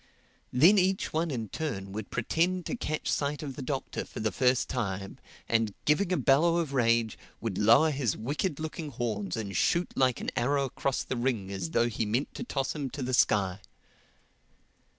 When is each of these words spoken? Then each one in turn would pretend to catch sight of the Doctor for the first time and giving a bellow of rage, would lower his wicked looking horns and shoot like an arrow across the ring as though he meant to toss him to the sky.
Then 0.51 0.79
each 0.79 1.13
one 1.13 1.29
in 1.29 1.49
turn 1.49 1.91
would 1.91 2.09
pretend 2.09 2.65
to 2.65 2.75
catch 2.75 3.07
sight 3.07 3.43
of 3.43 3.55
the 3.55 3.61
Doctor 3.61 4.03
for 4.03 4.19
the 4.19 4.31
first 4.31 4.67
time 4.67 5.19
and 5.47 5.75
giving 5.85 6.11
a 6.11 6.17
bellow 6.17 6.55
of 6.57 6.73
rage, 6.73 7.19
would 7.39 7.59
lower 7.59 7.91
his 7.91 8.17
wicked 8.17 8.59
looking 8.59 8.89
horns 8.89 9.37
and 9.37 9.55
shoot 9.55 9.91
like 9.95 10.19
an 10.19 10.31
arrow 10.35 10.65
across 10.65 11.03
the 11.03 11.17
ring 11.17 11.51
as 11.51 11.69
though 11.69 11.87
he 11.87 12.07
meant 12.07 12.33
to 12.33 12.43
toss 12.43 12.73
him 12.73 12.89
to 12.89 13.03
the 13.03 13.13
sky. 13.13 13.61